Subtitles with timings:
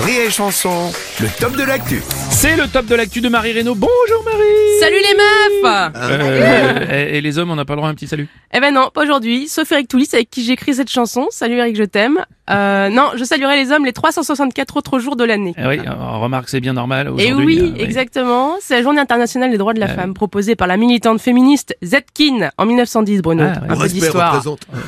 [0.00, 2.02] Rire et Chanson, le top de l'actu.
[2.30, 3.74] C'est le top de l'actu de Marie Reynaud.
[3.74, 7.88] Bonjour Marie Salut les meufs Euh, et, et les hommes, on n'a pas le droit
[7.88, 9.48] à un petit salut Eh ben non, pas aujourd'hui.
[9.48, 11.26] Sauf Eric Toulis avec qui j'écris cette chanson.
[11.30, 12.20] Salut Eric, je t'aime.
[12.50, 15.54] Euh, non, je saluerai les hommes les 364 autres jours de l'année.
[15.58, 18.54] Eh oui, on remarque c'est bien normal Et oui, euh, exactement.
[18.60, 22.50] C'est la journée internationale des droits de la femme proposée par la militante féministe Zetkin
[22.56, 23.44] en 1910, Bruno.
[23.46, 23.70] Ah, ouais.
[23.76, 24.42] Un peu d'histoire.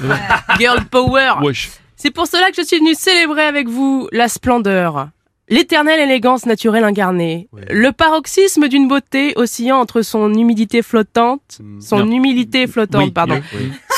[0.59, 1.33] Girl power.
[1.43, 1.71] Wesh.
[2.03, 5.09] C'est pour cela que je suis venue célébrer avec vous la splendeur.
[5.51, 7.49] L'éternelle élégance naturelle incarnée.
[7.69, 12.11] Le paroxysme d'une beauté oscillant entre son humidité flottante, son Non.
[12.13, 13.41] humilité flottante, Oui, pardon,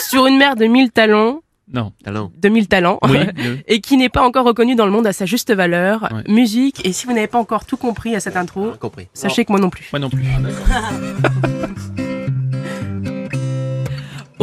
[0.09, 1.93] sur une mer de mille talons, Non.
[2.05, 3.19] de mille talents, Oui,
[3.69, 6.09] et qui n'est pas encore reconnue dans le monde à sa juste valeur.
[6.12, 6.32] Ouais.
[6.32, 8.73] Musique, et si vous n'avez pas encore tout compris à cette intro,
[9.15, 9.88] sachez que moi non plus.
[9.93, 10.24] moi non plus.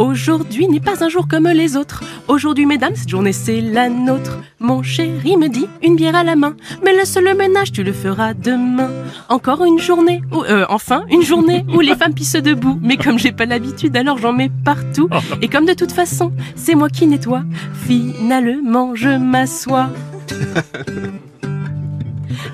[0.00, 2.02] Aujourd'hui n'est pas un jour comme les autres.
[2.26, 4.38] Aujourd'hui, mesdames, cette journée c'est la nôtre.
[4.58, 6.56] Mon chéri me dit une bière à la main.
[6.82, 8.90] Mais laisse le ménage, tu le feras demain.
[9.28, 12.78] Encore une journée, où, euh, enfin, une journée où les femmes pissent debout.
[12.82, 15.10] Mais comme j'ai pas l'habitude, alors j'en mets partout.
[15.42, 17.42] Et comme de toute façon, c'est moi qui nettoie.
[17.86, 19.90] Finalement, je m'assois.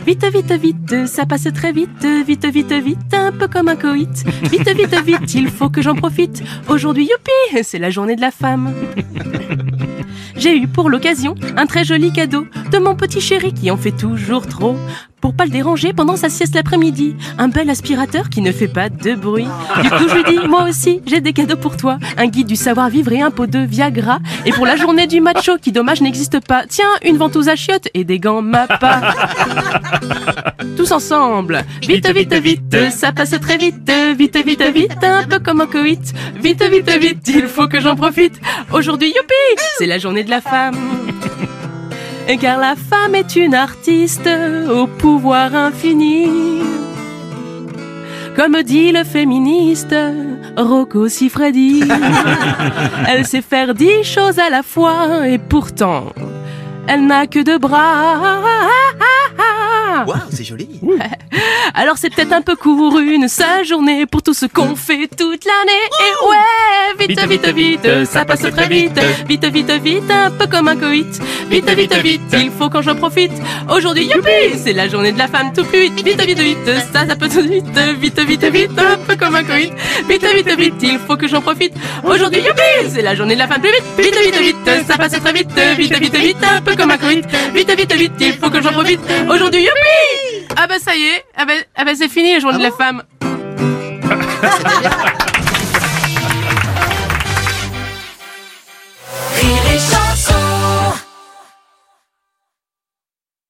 [0.07, 4.25] Vite, vite, vite, ça passe très vite, vite, vite, vite, un peu comme un coït.
[4.51, 6.43] Vite, vite, vite, il faut que j'en profite.
[6.69, 8.73] Aujourd'hui, youpi, c'est la journée de la femme.
[10.37, 13.93] J'ai eu pour l'occasion un très joli cadeau de mon petit chéri qui en fait
[13.93, 14.77] toujours trop.
[15.27, 18.89] Pour pas le déranger pendant sa sieste l'après-midi, un bel aspirateur qui ne fait pas
[18.89, 19.49] de bruit.
[19.83, 21.99] Du coup, je lui dis, moi aussi, j'ai des cadeaux pour toi.
[22.17, 24.21] Un guide du savoir-vivre et un pot de Viagra.
[24.45, 27.89] Et pour la journée du macho qui, dommage, n'existe pas, tiens, une ventouse à chiottes
[27.93, 29.15] et des gants Mappa.
[30.77, 31.65] Tous ensemble.
[31.83, 33.91] Vite, vite, vite, ça passe très vite.
[34.17, 36.15] Vite, vite, vite, un peu comme un coït.
[36.41, 38.41] Vite, vite, vite, il faut que j'en profite.
[38.73, 40.77] Aujourd'hui, youpi, c'est la journée de la femme.
[42.35, 44.29] Car la femme est une artiste
[44.71, 46.29] au pouvoir infini.
[48.37, 49.95] Comme dit le féministe
[50.57, 51.83] Rocco Siffredi.
[53.09, 56.13] Elle sait faire dix choses à la fois et pourtant,
[56.87, 58.43] elle n'a que deux bras.
[60.05, 60.69] Waouh, c'est joli.
[61.75, 65.45] Alors c'est peut-être un peu court une seule journée pour tout ce qu'on fait toute
[65.45, 65.87] l'année.
[66.01, 68.99] Et ouais, vite, vite, vite, ça passe très vite.
[69.29, 71.21] Vite, vite, vite, un peu comme un coït.
[71.49, 73.33] Vite, vite, vite, il faut quand je profite.
[73.71, 76.05] Aujourd'hui, youpi, c'est la journée de la femme tout plus vite.
[76.05, 77.65] Vite, vite, vite, ça, ça peut tout vite.
[77.99, 79.73] Vite, vite, vite, un peu comme un coït.
[80.09, 81.75] Vite, vite, vite, il faut que j'en profite.
[82.05, 83.85] Aujourd'hui, youpi, c'est la journée de la femme plus vite.
[83.99, 85.51] Vite, vite, vite, ça passe très vite.
[85.77, 87.27] Vite, vite, vite, un peu comme un coït.
[87.55, 89.01] Vite, vite, vite, il faut que j'en profite.
[89.29, 89.86] Aujourd'hui, youpi!
[90.57, 92.73] Ah bah ça y est, ah bah, ah bah c'est fini la journée de la
[92.73, 93.03] femme.